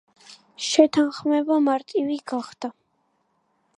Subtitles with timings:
[0.67, 2.75] შეთანხმება მარტივი გახდა.